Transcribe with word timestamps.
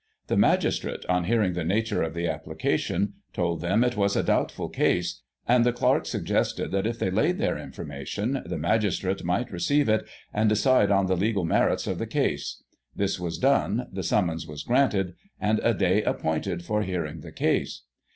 The 0.25 0.35
magistrate, 0.35 1.05
on 1.07 1.25
hearing 1.25 1.53
the 1.53 1.63
nature 1.63 2.01
of 2.01 2.15
the 2.15 2.27
application, 2.27 3.13
told 3.33 3.61
them 3.61 3.83
it 3.83 3.95
was 3.95 4.15
a 4.15 4.23
doubtful 4.23 4.67
case, 4.67 5.21
and 5.47 5.63
the 5.63 5.71
clerk 5.71 6.07
suggested 6.07 6.71
that 6.71 6.87
if 6.87 6.97
they 6.97 7.11
laid 7.11 7.37
their 7.37 7.55
information 7.55 8.41
the 8.43 8.57
magis 8.57 8.97
trate 8.97 9.23
might 9.23 9.51
receive 9.51 9.87
it, 9.87 10.07
and 10.33 10.49
decide 10.49 10.89
on 10.89 11.05
the 11.05 11.15
legal 11.15 11.45
merits 11.45 11.85
of 11.85 11.99
the 11.99 12.07
case. 12.07 12.63
This 12.95 13.19
was 13.19 13.37
done, 13.37 13.89
the 13.91 14.01
summons 14.01 14.47
was 14.47 14.63
granted, 14.63 15.13
and 15.39 15.59
a 15.61 15.71
day 15.75 16.01
appointed 16.01 16.65
for 16.65 16.81
hearing 16.81 17.19
the 17.21 17.31
case. 17.31 17.83